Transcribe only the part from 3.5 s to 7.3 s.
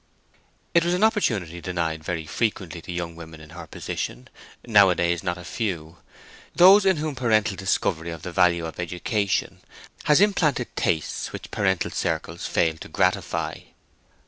her position, nowadays not a few; those in whom